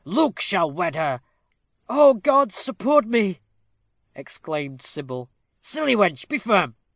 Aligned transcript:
Luke 0.03 0.39
shall 0.39 0.71
wed 0.71 0.95
her." 0.95 1.21
"Oh 1.87 2.15
God, 2.15 2.51
support 2.51 3.05
me!" 3.05 3.39
exclaimed 4.15 4.81
Sybil. 4.81 5.29
"Silly 5.59 5.95
wench, 5.95 6.27
be 6.27 6.39
firm. 6.39 6.75